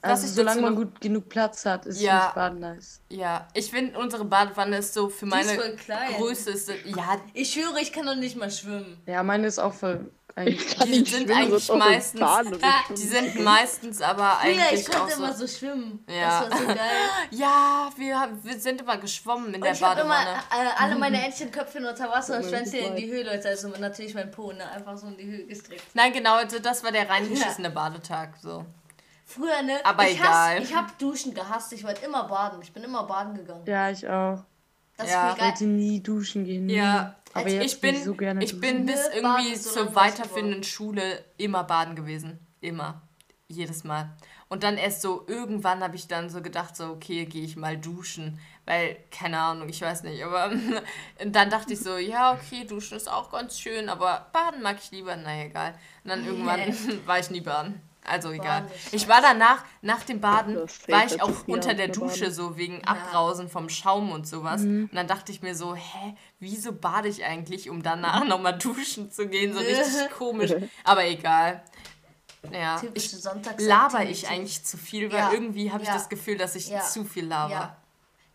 [0.00, 2.24] Was Also ich solange man noch, gut genug Platz hat, ist Ja.
[2.24, 3.00] nicht Baden nice.
[3.08, 6.14] Ja, ich finde, unsere Badewanne ist so für meine voll klein.
[6.14, 6.50] Größe.
[6.50, 9.00] Ist, ja, Ich schwöre, ich kann doch nicht mal schwimmen.
[9.06, 10.76] Ja, meine ist auch voll eigentlich.
[10.76, 12.20] die Ich sind eigentlich meistens.
[12.20, 15.22] Ich Die sind meistens aber ich eigentlich auch konnte so.
[15.22, 16.04] immer so schwimmen.
[16.08, 16.42] Ja.
[16.44, 16.78] Das war so geil.
[17.30, 20.38] Ja, wir, haben- wir sind immer geschwommen in Und der ich habe immer Badewanne.
[20.50, 22.98] äh, alle meine Entchenköpfe unter Wasser und Oh Schwänze in Gott.
[22.98, 23.48] die Höhe, Leute.
[23.48, 24.68] Also natürlich mein Po, ne?
[24.70, 25.82] Einfach so in die Höhe gestreckt.
[25.94, 28.30] Nein, genau, also das war der reingeschissene Badetag.
[28.40, 28.64] So.
[29.24, 29.80] Früher, ne?
[29.84, 30.56] Aber ich egal.
[30.56, 31.72] Hasse, ich habe Duschen gehasst.
[31.72, 32.60] Ich wollte immer baden.
[32.62, 33.62] Ich bin immer baden gegangen.
[33.66, 34.42] Ja, ich auch.
[34.98, 35.30] Das Ja.
[35.30, 36.66] ist Ich wollte nie duschen gehen.
[36.66, 36.74] nie.
[36.74, 40.62] Ja, aber also jetzt ich bin, so gerne ich bin bis irgendwie so zur weiterführenden
[40.62, 42.38] Schule immer baden gewesen.
[42.60, 43.02] Immer.
[43.48, 44.16] Jedes Mal.
[44.48, 47.78] Und dann erst so, irgendwann habe ich dann so gedacht, so, okay, gehe ich mal
[47.78, 48.38] duschen.
[48.66, 50.52] Weil, keine Ahnung, ich weiß nicht, aber
[51.26, 54.90] dann dachte ich so, ja, okay, duschen ist auch ganz schön, aber baden mag ich
[54.90, 55.74] lieber, naja, egal.
[56.04, 56.60] Und dann irgendwann
[57.06, 57.80] war ich nie baden.
[58.04, 58.64] Also egal.
[58.90, 60.56] Ich war danach, nach dem Baden,
[60.88, 64.62] war ich auch unter der Dusche, so wegen Abbrausen vom Schaum und sowas.
[64.62, 69.10] Und dann dachte ich mir so, hä, wieso bade ich eigentlich, um danach nochmal duschen
[69.10, 69.52] zu gehen?
[69.52, 70.52] So richtig komisch.
[70.84, 71.62] Aber egal.
[72.50, 73.62] Ja, ich Typische Sonntags.
[73.62, 76.70] laber ich eigentlich zu viel, weil Ja, irgendwie habe ich ja, das Gefühl, dass ich
[76.70, 77.76] ja, zu viel laber.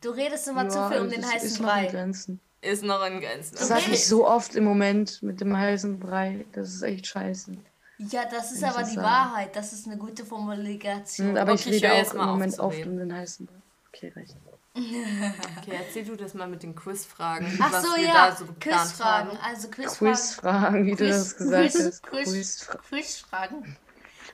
[0.01, 1.87] Du redest immer zu viel um den heißen Brei.
[1.87, 2.39] Grenzen.
[2.61, 3.55] Ist noch in Grenzen.
[3.57, 6.45] Das sag ich so oft im Moment mit dem heißen Brei.
[6.53, 7.57] Das ist echt scheiße.
[7.97, 9.07] Ja, das ist ich aber die sage.
[9.07, 9.55] Wahrheit.
[9.55, 11.31] Das ist eine gute Formulation.
[11.31, 13.55] Mhm, aber ich Okay, ich rede jetzt auch im Moment oft um den heißen Brei.
[13.87, 14.35] Okay, recht.
[14.77, 18.29] Okay, erzähl du das mal mit den Quizfragen, Ach was so, wir ja.
[18.29, 19.29] da so Quizfragen.
[19.31, 19.37] haben.
[19.41, 20.13] Also Quizfragen.
[20.13, 22.03] Quizfragen, wie du das gesagt hast.
[22.03, 22.81] Quiz, Quizfragen.
[22.83, 23.77] Quizfragen.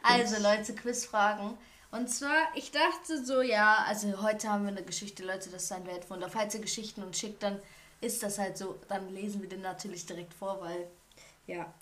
[0.03, 1.57] Also Leute, Quizfragen.
[1.91, 5.71] Und zwar, ich dachte so, ja, also heute haben wir eine Geschichte, Leute, das ist
[5.71, 6.27] ein Weltwunder.
[6.27, 7.59] Falls ihr Geschichten uns schickt, dann
[8.01, 10.87] ist das halt so, dann lesen wir den natürlich direkt vor, weil,
[11.47, 11.73] ja,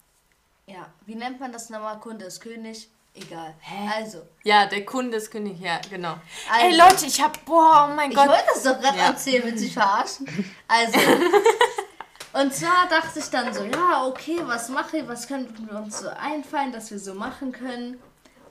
[0.73, 1.99] ja, wie nennt man das nochmal?
[1.99, 2.89] Kunde ist König?
[3.13, 3.53] Egal.
[3.93, 6.15] Also, Ja, der Kunde ist König, ja, genau.
[6.49, 8.29] Also- Ey Leute, ich hab, boah, oh mein ich Gott.
[8.29, 9.07] wollte das doch gerade Ja.
[9.07, 10.25] erzählen, du mich verarschen?
[10.67, 10.97] Also,
[12.33, 15.99] und zwar dachte ich dann so, ja, okay, was mache ich, was könnten wir uns
[15.99, 17.99] so einfallen, dass wir so machen können?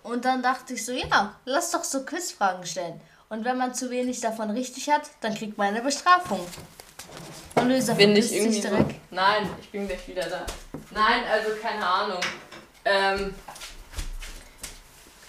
[0.02, 3.00] Und dann dachte ich so, ja, lass doch so Quizfragen stellen.
[3.30, 6.40] Und wenn man zu wenig davon richtig hat, dann kriegt man eine Bestrafung.
[7.54, 8.68] Und Luisa bin ich irgendwie so.
[8.68, 8.94] direkt.
[9.12, 10.44] Nein, ich bin gleich wieder da.
[10.90, 12.18] Nein, also keine Ahnung.
[12.84, 13.34] Ähm,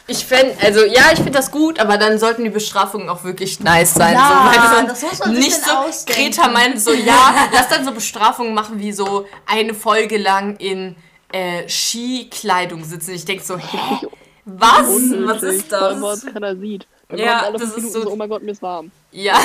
[0.07, 3.59] ich fände, also ja, ich finde das gut, aber dann sollten die Bestrafungen auch wirklich
[3.59, 4.13] nice sein.
[4.13, 5.71] Ja, so, weil das muss man nicht so.
[5.71, 6.31] ausdenken.
[6.33, 10.95] Greta meint so, ja, lass dann so Bestrafungen machen wie so eine Folge lang in
[11.31, 13.13] äh, Skikleidung sitzen.
[13.13, 14.07] Ich denke so, hä?
[14.45, 14.79] Was?
[14.81, 16.23] Was Unnötig, ist Vor allem, weil das?
[16.23, 16.87] es keiner sieht.
[17.07, 18.91] Dann Ja, das ist so- so, oh mein Gott, mir ist warm.
[19.11, 19.39] Ja.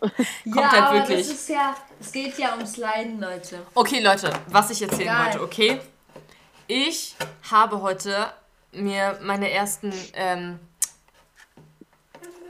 [0.00, 1.26] Kommt ja, halt aber wirklich.
[1.28, 3.60] das ist ja, es geht ja ums Leiden, Leute.
[3.74, 5.24] Okay, Leute, was ich erzählen Egal.
[5.26, 5.80] wollte, okay?
[6.66, 7.16] Ich
[7.50, 8.32] habe heute
[8.72, 10.58] mir meine ersten, ähm,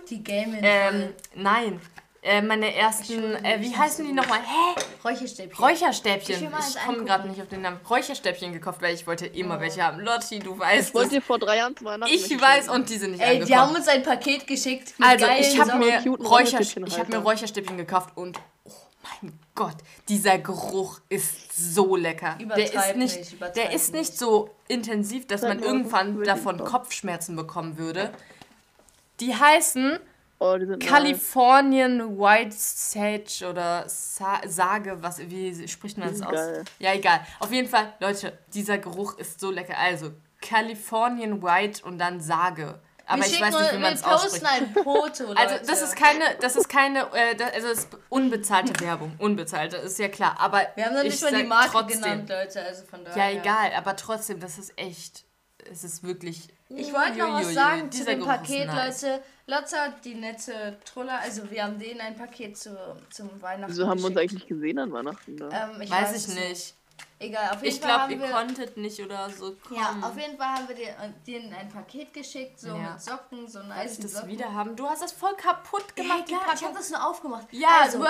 [0.08, 0.60] Die Gaming.
[0.62, 1.80] ähm, nein,
[2.22, 4.40] äh, meine ersten, äh, wie heißen die nochmal?
[4.40, 4.80] Hä?
[5.04, 5.52] Räucherstäbchen.
[5.52, 6.52] Ich Räucherstäbchen.
[6.54, 7.80] eins Ich komme gerade nicht auf den Namen.
[7.88, 10.00] Räucherstäbchen gekauft, weil ich wollte immer welche haben.
[10.00, 12.98] Lotti, du weißt Ich wollte dir vor drei Jahren zu Weihnachten Ich weiß und die
[12.98, 13.76] sind nicht Ey, die haben angekommen.
[13.76, 17.18] uns ein Paket geschickt mit Also geilen ich habe mir, Räucher, Räucherstäbchen ich hab mir.
[17.18, 18.70] Räucherstäbchen gekauft und oh
[19.22, 19.76] mein Gott,
[20.09, 22.37] dieser Geruch ist so lecker.
[22.38, 26.59] Der ist Übertreib nicht, nicht, übertreib der ist nicht so intensiv, dass man irgendwann davon
[26.62, 28.12] Kopfschmerzen bekommen würde.
[29.20, 29.98] Die heißen
[30.42, 30.88] Oh, die sind nice.
[30.90, 36.33] Californian White Sage oder Sa Sage, was, wie spricht man das aus?
[36.33, 36.64] geil.
[36.79, 37.20] Ja, egal.
[37.40, 39.76] Auf jeden Fall, Leute, dieser Geruch ist so lecker.
[39.79, 42.81] Also, Californian White und dann Sage.
[43.07, 44.46] Aber wir ich weiß nicht, wie man es posten ausspricht.
[44.46, 45.37] ein Foto, Leute.
[45.37, 49.76] Also das ist keine, das ist keine, äh, das, also das ist unbezahlte Werbung, unbezahlte,
[49.79, 50.37] ist ja klar.
[50.38, 53.11] Aber Wir haben noch ich nicht mal die Marke trotzdem, genannt, Leute, also von Ja,
[53.14, 53.33] daher.
[53.40, 55.24] egal, aber trotzdem, das ist echt,
[55.70, 56.48] es ist wirklich.
[56.68, 59.03] Ich wollte noch was sagen zu dem Paket, nice.
[59.03, 59.22] Leute.
[59.50, 62.70] Lotz hat die nette Truller, also wir haben denen ein Paket zu,
[63.10, 65.48] zum Weihnachten Wieso haben wir uns eigentlich gesehen an Weihnachten da?
[65.72, 66.74] Ähm, ich Weiß es ich nicht.
[67.18, 68.30] Egal, auf jeden Ich Fall glaube, haben ihr wir...
[68.30, 69.80] konntet nicht oder so kommen.
[69.80, 72.74] Ja, auf jeden Fall haben wir dir, äh, denen ein Paket geschickt, so Ja.
[72.92, 74.28] mit Socken, so nice ich das Socken.
[74.30, 74.76] wieder haben?
[74.76, 77.46] Du hast das voll kaputt gemacht, die ja, egal, ich habe das nur aufgemacht.
[77.52, 78.04] Ja, also,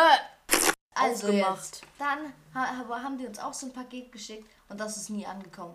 [0.94, 1.56] also aufgemacht.
[1.56, 1.82] jetzt.
[1.98, 5.26] Dann ha, ha- haben die uns auch so ein Paket geschickt und das ist nie
[5.26, 5.74] angekommen.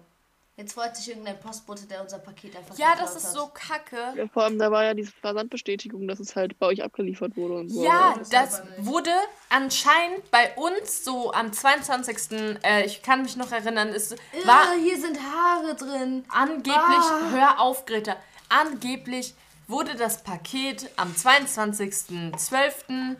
[0.57, 3.33] Jetzt freut sich irgendein Postbote, der unser Paket einfach Ja, das ist hat.
[3.33, 4.13] so kacke.
[4.15, 7.55] Ja, vor allem, da war ja diese Versandbestätigung, dass es halt bei euch abgeliefert wurde
[7.55, 7.83] und so.
[7.83, 9.11] Ja, das das wurde
[9.49, 12.57] anscheinend bei uns so am 22.
[12.63, 14.11] Äh, ich kann mich noch erinnern, es
[14.45, 16.23] war Ah, hier sind Haare drin.
[16.29, 17.29] angeblich, Ah.
[17.31, 18.15] hör auf, Greta,
[18.47, 19.33] angeblich
[19.67, 23.17] wurde das Paket am 22.12.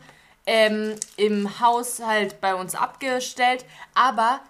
[0.48, 4.40] Ähm, im Haushalt bei uns abgestellt, aber war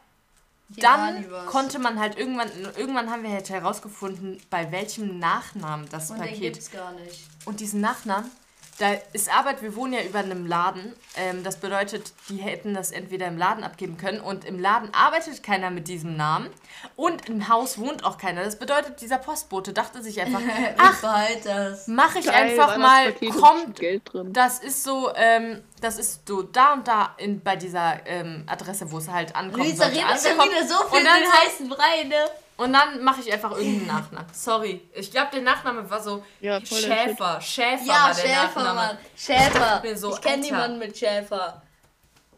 [0.69, 1.47] dann was.
[1.47, 6.27] konnte man halt irgendwann, irgendwann haben wir halt herausgefunden, bei welchem Nachnamen das Und den
[6.27, 7.25] Paket gibt's gar nicht.
[7.45, 8.31] und diesen Nachnamen,
[8.79, 10.95] da ist Arbeit, wir wohnen ja über einem Laden.
[11.17, 15.43] Ähm, das bedeutet, die hätten das entweder im Laden abgeben können und im Laden arbeitet
[15.43, 16.51] keiner mit diesem Namen
[16.95, 18.45] und im Haus wohnt auch keiner.
[18.45, 20.41] Das bedeutet, dieser Postbote dachte sich einfach,
[20.77, 21.89] Ach, behalt das.
[21.89, 24.33] mach ich Geil, einfach mal, kommt, Geld drin.
[24.33, 28.91] das ist so, ähm, das ist so da und da in, bei dieser ähm, Adresse,
[28.91, 29.65] wo es halt ankommt.
[29.65, 32.17] Luisa redet schon wieder so viel und dann, heißen Brei, ne?
[32.57, 34.27] Und dann mache ich einfach irgendeinen Nachnamen.
[34.33, 34.81] Sorry.
[34.95, 37.41] Ich glaube, der Nachname war so Ja, Schäfer.
[37.41, 38.75] Schäfer Ja, war der Schäfer, Nachname.
[38.75, 38.99] Mann.
[39.17, 39.81] Schäfer.
[39.81, 41.63] bin so, ich kenne niemanden mit Schäfer.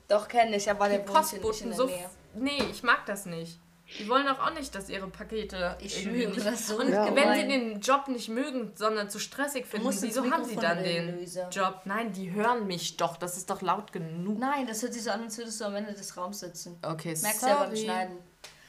[0.09, 1.87] Doch, kenne ich, aber der in Postboten der so.
[1.87, 2.11] Nähe.
[2.35, 3.59] Nee, ich mag das nicht.
[3.99, 6.47] Die wollen doch auch nicht, dass ihre Pakete Ich irgendwie schwöre, nicht.
[6.47, 7.15] das so Und Ja.
[7.17, 11.17] wenn sie den Job nicht mögen, sondern zu stressig finden, wieso haben sie dann den
[11.17, 11.49] Luisa.
[11.49, 11.81] Job?
[11.87, 13.17] Nein, die hören mich doch.
[13.17, 14.39] Das ist doch laut genug.
[14.39, 16.79] Nein, das hört sich so an, als würdest du am Ende des Raums sitzen.
[16.83, 17.85] Okay, Merkst du ja beim sorry.
[17.85, 18.19] Schneiden.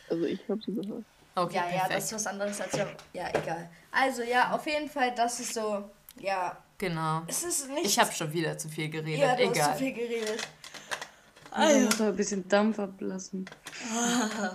[0.09, 1.03] Also ich hab sie gehört.
[1.43, 1.95] Okay, Ja, ja, perfekt.
[1.97, 2.87] das ist was anderes als ja.
[3.13, 3.69] Ja, egal.
[3.91, 5.89] Also, ja, auf jeden Fall, das ist so.
[6.19, 7.21] Ja, genau.
[7.27, 7.85] es ist nicht.
[7.85, 9.19] Ich habe schon wieder zu viel geredet.
[9.19, 9.71] ja, du hast Egal.
[9.73, 10.47] zu viel geredet.
[11.51, 13.49] Also muss ein bisschen Dampf ablassen.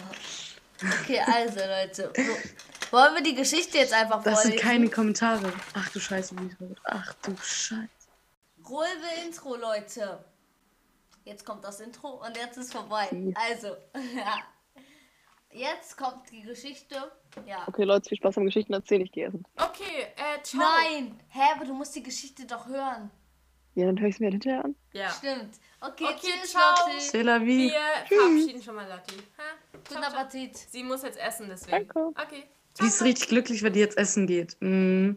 [1.02, 2.12] Okay, also, Leute.
[2.16, 4.68] wo- Wollen wir die Geschichte jetzt einfach Das sind vorlesen?
[4.68, 5.52] keine Kommentare.
[5.72, 6.76] Ach du Scheiße, wie tot.
[6.84, 7.88] Ach du Scheiße.
[8.68, 10.22] Ruhe-Intro, Leute.
[11.24, 13.08] Jetzt kommt das Intro und jetzt ist vorbei.
[13.34, 13.68] Also,
[14.16, 14.38] ja.
[15.54, 16.96] Jetzt kommt die Geschichte.
[17.46, 17.62] Ja.
[17.68, 19.02] Okay, Leute, viel Spaß beim Geschichten erzählen.
[19.02, 19.44] Ich gehe essen.
[19.56, 20.60] Okay, äh, ciao.
[20.60, 21.20] Nein!
[21.28, 23.08] Hä, aber du musst die Geschichte doch hören.
[23.76, 24.74] Ja, dann höre ich es mir halt hinterher an.
[24.92, 25.10] Ja.
[25.10, 25.54] Stimmt.
[25.80, 26.88] Okay, Okay, tschüss, ciao.
[26.88, 26.98] Lotti.
[26.98, 27.70] C'est la vie.
[27.70, 29.14] Wir verabschieden schon mal Lotti.
[29.38, 29.42] Ha?
[29.72, 30.20] Guten Ciao, ciao.
[30.20, 30.56] Appetit.
[30.56, 31.86] Sie muss jetzt essen, deswegen.
[31.88, 32.08] Danke.
[32.20, 32.44] Okay.
[32.80, 34.56] Die ist richtig glücklich, wenn die jetzt essen geht.
[34.58, 35.12] Mm.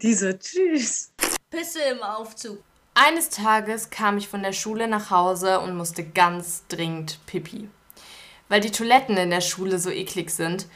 [0.00, 1.12] Diese, tschüss.
[1.50, 2.62] Pisse im Aufzug.
[2.94, 7.68] Eines Tages kam ich von der Schule nach Hause und musste ganz dringend pipi.
[8.50, 10.66] Weil die Toiletten in der Schule so eklig sind,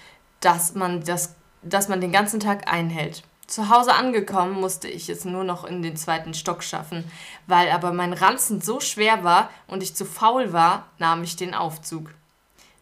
[0.41, 3.25] dass man, das, dass man den ganzen Tag einhält.
[3.49, 7.05] Zu Hause angekommen musste ich es nur noch in den zweiten Stock schaffen.
[7.47, 11.53] Weil aber mein Ranzen so schwer war und ich zu faul war, nahm ich den
[11.53, 12.15] Aufzug.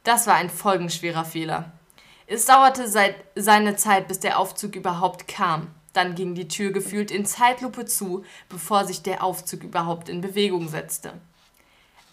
[0.05, 1.73] Das war ein folgenschwerer Fehler.
[2.27, 5.69] Es dauerte seit seine Zeit, bis der Aufzug überhaupt kam.
[5.95, 10.69] Dann ging die Tür gefühlt in Zeitlupe zu, bevor sich der Aufzug überhaupt in Bewegung
[10.69, 11.15] setzte.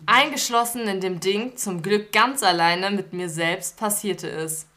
[0.06, 4.68] Eingeschlossen in dem Ding, zum Glück ganz alleine mit mir selbst, passierte es.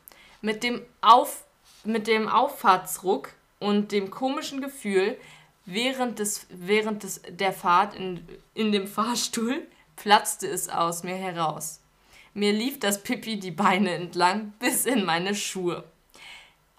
[0.40, 1.44] Mit dem, Auf,
[1.85, 5.16] mit dem Auffahrtsruck und dem komischen Gefühl,
[5.64, 11.80] während, des, während des, der Fahrt in, in dem Fahrstuhl, platzte es aus mir heraus.
[12.35, 15.85] Mir lief das Pipi die Beine entlang bis in meine Schuhe.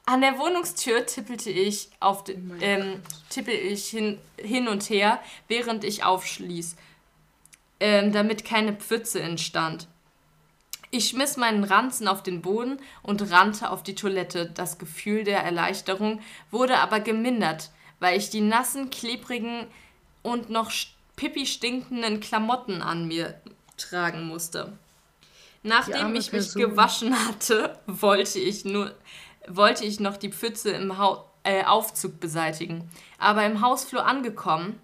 [0.05, 2.25] An der Wohnungstür tippelte ich, auf
[2.59, 6.75] ähm, tippe ich hin, hin und her, während ich aufschließ,
[7.83, 9.89] ähm, damit keine Pfütze entstand.
[10.89, 14.45] Ich schmiss meinen Ranzen auf den Boden und rannte auf die Toilette.
[14.45, 19.67] Das Gefühl der Erleichterung wurde aber gemindert, weil ich die nassen, klebrigen
[20.21, 20.71] und noch
[21.17, 23.41] pipi stinkenden Klamotten an mir
[23.75, 24.71] tragen musste.
[25.61, 28.93] Nachdem ich mich gewaschen hatte, wollte ich nur
[29.49, 32.89] wollte ich noch die Pfütze im Hau äh, Aufzug beseitigen.
[33.17, 34.79] Aber im Hausflur angekommen,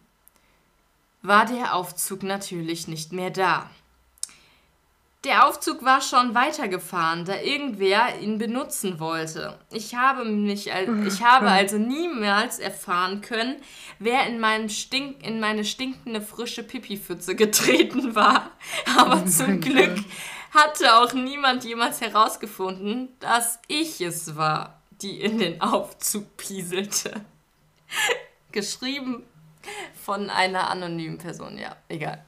[1.21, 3.69] war der Aufzug natürlich nicht mehr da.
[5.25, 9.59] Der Aufzug war schon weitergefahren, da irgendwer ihn benutzen wollte.
[9.69, 13.57] Ich habe mich, al- ich habe also niemals erfahren können,
[13.99, 18.51] wer in, meinen Stink, in meine stinkende frische Pipipfütze getreten war.
[18.97, 19.97] Aber zum mein Glück
[20.53, 27.11] hatte auch niemand jemals herausgefunden, dass ich es war, die in den Aufzug pieselte.
[28.53, 29.23] Geschrieben
[30.01, 32.23] von einer anonymen Person, ja, egal.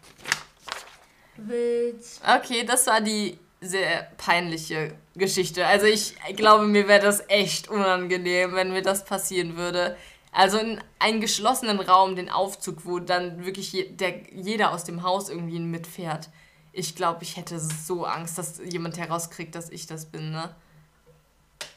[1.37, 2.03] Wild.
[2.23, 5.65] Okay, das war die sehr peinliche Geschichte.
[5.65, 9.95] Also ich glaube, mir wäre das echt unangenehm, wenn mir das passieren würde.
[10.31, 15.03] Also in einen geschlossenen Raum, den Aufzug, wo dann wirklich je, der, jeder aus dem
[15.03, 16.29] Haus irgendwie mitfährt.
[16.71, 20.55] Ich glaube, ich hätte so Angst, dass jemand herauskriegt, dass ich das bin, ne?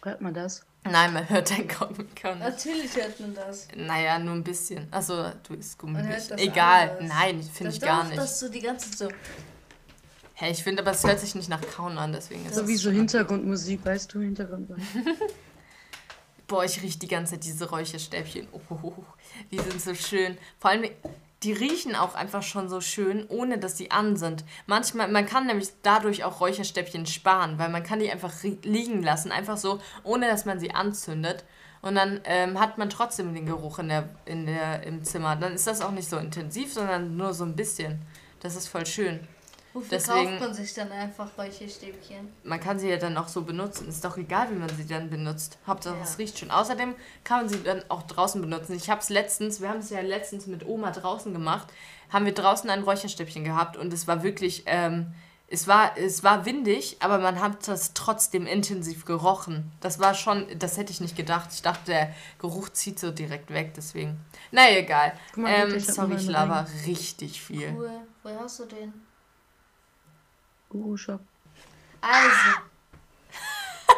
[0.03, 0.65] Hört man das?
[0.85, 2.23] Nein, man hört dein Kaum nicht.
[2.23, 3.69] Natürlich hört man das.
[3.75, 4.87] Naja, nur ein bisschen.
[4.91, 6.07] Achso, du isst Man Gummi.
[6.07, 7.09] hört das Egal, anders.
[7.09, 8.19] nein, finde ich gar nicht.
[8.19, 9.17] Das so die ganze Zeit so.
[10.35, 12.69] Hey, ich finde aber, es hört sich nicht nach Kauen an, deswegen ist So es
[12.69, 14.85] wie so Hintergrundmusik, weißt du, Hintergrundmusik.
[16.47, 18.49] Boah, ich rieche die ganze Zeit diese Räucherstäbchen.
[18.53, 18.93] Oh,
[19.51, 20.37] die sind so schön.
[20.59, 20.91] Vor allem,
[21.45, 24.45] die riechen auch einfach schon so schön, ohne dass sie an sind.
[24.67, 29.31] Manchmal, man kann nämlich dadurch auch Räucherstäbchen sparen, weil man kann die einfach liegen lassen,
[29.31, 31.45] einfach so, ohne dass man sie anzündet.
[31.83, 35.37] Und dann ähm, hat man trotzdem den Geruch in der, in der, im Zimmer.
[35.37, 38.01] Dann ist das auch nicht so intensiv, sondern nur so ein bisschen.
[38.41, 39.29] Das ist voll schön.
[39.75, 42.33] Wofür Deswegen- kauft man sich dann einfach Räucherstäbchen?
[42.45, 43.89] Man kann sie ja dann auch so benutzen.
[43.89, 45.59] Ist doch egal, wie man sie dann benutzt.
[45.67, 46.03] Hauptsache, Ja.
[46.05, 46.51] es riecht schön.
[46.53, 48.75] Außerdem kann man sie dann auch draußen benutzen.
[48.77, 51.67] Ich habe es letztens, wir haben es ja letztens mit Oma draußen gemacht,
[52.11, 55.13] haben wir draußen ein Räucherstäbchen gehabt und es war wirklich, ähm,
[55.49, 59.73] es war, es war windig, aber man hat das trotzdem intensiv gerochen.
[59.81, 61.51] Das war schon, das hätte ich nicht gedacht.
[61.53, 64.21] Ich dachte, der Geruch zieht so direkt weg, deswegen.
[64.53, 65.13] Naja, egal.
[65.35, 67.73] Guck mal, ähm, sorry, ich laber richtig viel.
[67.77, 67.91] Cool.
[68.23, 68.95] Woher hast du den?
[70.75, 71.19] suja.
[72.01, 72.29] Ai,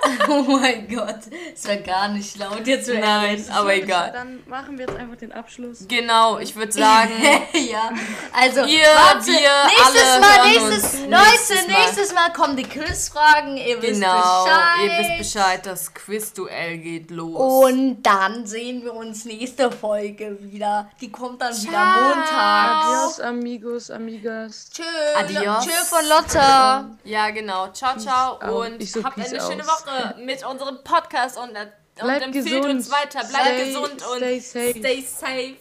[0.29, 1.21] Oh mein Gott.
[1.55, 2.89] Es war gar nicht laut jetzt.
[2.89, 4.11] Nein, aber egal.
[4.13, 5.87] Dann machen wir jetzt einfach den Abschluss.
[5.89, 7.11] Genau, ich würde sagen.
[7.71, 7.91] ja,
[8.33, 9.35] also Ihr, warte, wir
[9.69, 11.79] nächstes alle Mal, hören nächstes, uns Leute, nächstes Mal.
[11.79, 14.61] nächstes Mal kommen die Quizfragen, ihr wisst Genau, Bescheid.
[14.85, 17.65] ihr wisst Bescheid, das Quizduell geht los.
[17.65, 20.91] Und dann sehen wir uns nächste Folge wieder.
[21.01, 22.85] Die kommt dann wieder Montag.
[22.85, 24.69] Adios, amigos, amigas.
[24.73, 24.83] Tschö.
[25.17, 25.65] Adios.
[25.65, 26.91] Tschö von Lotta.
[27.05, 27.69] ja, genau.
[27.73, 29.69] Ciao, ciao Peace und Ich so habt eine schöne aus.
[30.05, 32.65] Woche mit unserem Podcast und, und Bleibt empfehlt gesund.
[32.67, 33.21] uns weiter.
[33.25, 34.75] Bleibt Stay- gesund und stay safe.
[34.79, 35.57] Stay safe.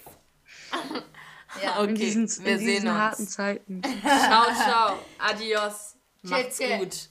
[1.63, 1.79] Ja.
[1.79, 3.31] Okay, In diesen, wir in diesen sehen harten uns.
[3.31, 3.81] Zeiten.
[4.01, 4.99] Ciao, ciao.
[5.19, 5.95] Adios.
[6.23, 7.09] Macht's gut.